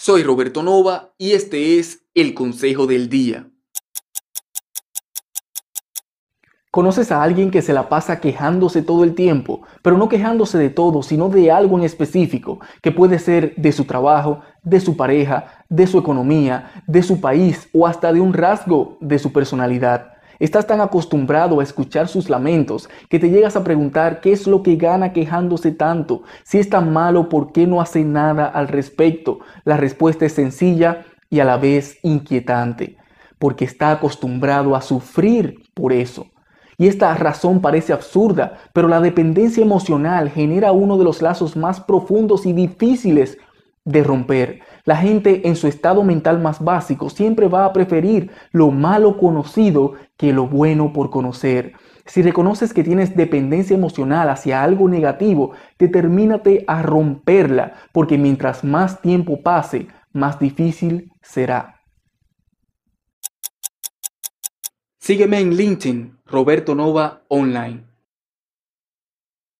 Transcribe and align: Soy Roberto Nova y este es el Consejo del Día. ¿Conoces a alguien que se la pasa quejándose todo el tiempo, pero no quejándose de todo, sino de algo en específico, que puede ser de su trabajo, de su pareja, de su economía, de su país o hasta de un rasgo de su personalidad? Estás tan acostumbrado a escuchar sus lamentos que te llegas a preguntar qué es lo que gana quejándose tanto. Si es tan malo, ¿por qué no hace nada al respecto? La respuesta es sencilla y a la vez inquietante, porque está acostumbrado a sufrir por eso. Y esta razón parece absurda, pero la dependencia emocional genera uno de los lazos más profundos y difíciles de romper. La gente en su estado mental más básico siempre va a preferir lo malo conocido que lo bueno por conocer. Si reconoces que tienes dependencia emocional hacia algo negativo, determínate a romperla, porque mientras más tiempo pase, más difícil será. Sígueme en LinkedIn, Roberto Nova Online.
Soy 0.00 0.22
Roberto 0.22 0.62
Nova 0.62 1.12
y 1.18 1.32
este 1.32 1.80
es 1.80 2.06
el 2.14 2.32
Consejo 2.32 2.86
del 2.86 3.08
Día. 3.08 3.50
¿Conoces 6.70 7.10
a 7.10 7.20
alguien 7.20 7.50
que 7.50 7.62
se 7.62 7.72
la 7.72 7.88
pasa 7.88 8.20
quejándose 8.20 8.82
todo 8.82 9.02
el 9.02 9.16
tiempo, 9.16 9.62
pero 9.82 9.98
no 9.98 10.08
quejándose 10.08 10.56
de 10.56 10.70
todo, 10.70 11.02
sino 11.02 11.28
de 11.28 11.50
algo 11.50 11.76
en 11.76 11.84
específico, 11.84 12.60
que 12.80 12.92
puede 12.92 13.18
ser 13.18 13.56
de 13.56 13.72
su 13.72 13.86
trabajo, 13.86 14.40
de 14.62 14.78
su 14.78 14.96
pareja, 14.96 15.64
de 15.68 15.88
su 15.88 15.98
economía, 15.98 16.84
de 16.86 17.02
su 17.02 17.20
país 17.20 17.68
o 17.74 17.84
hasta 17.84 18.12
de 18.12 18.20
un 18.20 18.34
rasgo 18.34 18.98
de 19.00 19.18
su 19.18 19.32
personalidad? 19.32 20.17
Estás 20.38 20.68
tan 20.68 20.80
acostumbrado 20.80 21.58
a 21.58 21.64
escuchar 21.64 22.06
sus 22.06 22.30
lamentos 22.30 22.88
que 23.08 23.18
te 23.18 23.28
llegas 23.28 23.56
a 23.56 23.64
preguntar 23.64 24.20
qué 24.20 24.30
es 24.30 24.46
lo 24.46 24.62
que 24.62 24.76
gana 24.76 25.12
quejándose 25.12 25.72
tanto. 25.72 26.22
Si 26.44 26.58
es 26.58 26.70
tan 26.70 26.92
malo, 26.92 27.28
¿por 27.28 27.50
qué 27.52 27.66
no 27.66 27.80
hace 27.80 28.04
nada 28.04 28.46
al 28.46 28.68
respecto? 28.68 29.40
La 29.64 29.76
respuesta 29.76 30.26
es 30.26 30.34
sencilla 30.34 31.04
y 31.28 31.40
a 31.40 31.44
la 31.44 31.56
vez 31.56 31.98
inquietante, 32.04 32.96
porque 33.40 33.64
está 33.64 33.90
acostumbrado 33.90 34.76
a 34.76 34.80
sufrir 34.80 35.64
por 35.74 35.92
eso. 35.92 36.26
Y 36.76 36.86
esta 36.86 37.12
razón 37.14 37.60
parece 37.60 37.92
absurda, 37.92 38.58
pero 38.72 38.86
la 38.86 39.00
dependencia 39.00 39.64
emocional 39.64 40.30
genera 40.30 40.70
uno 40.70 40.96
de 40.96 41.02
los 41.02 41.20
lazos 41.20 41.56
más 41.56 41.80
profundos 41.80 42.46
y 42.46 42.52
difíciles 42.52 43.38
de 43.88 44.04
romper. 44.04 44.60
La 44.84 44.96
gente 44.96 45.48
en 45.48 45.56
su 45.56 45.66
estado 45.66 46.04
mental 46.04 46.38
más 46.40 46.62
básico 46.62 47.08
siempre 47.08 47.48
va 47.48 47.64
a 47.64 47.72
preferir 47.72 48.30
lo 48.52 48.70
malo 48.70 49.16
conocido 49.16 49.94
que 50.16 50.32
lo 50.32 50.46
bueno 50.46 50.92
por 50.92 51.10
conocer. 51.10 51.72
Si 52.04 52.22
reconoces 52.22 52.72
que 52.72 52.84
tienes 52.84 53.16
dependencia 53.16 53.74
emocional 53.74 54.28
hacia 54.28 54.62
algo 54.62 54.88
negativo, 54.88 55.52
determínate 55.78 56.64
a 56.66 56.82
romperla, 56.82 57.74
porque 57.92 58.18
mientras 58.18 58.62
más 58.62 59.00
tiempo 59.00 59.42
pase, 59.42 59.88
más 60.12 60.38
difícil 60.38 61.12
será. 61.22 61.82
Sígueme 64.98 65.40
en 65.40 65.54
LinkedIn, 65.54 66.18
Roberto 66.26 66.74
Nova 66.74 67.22
Online. 67.28 67.87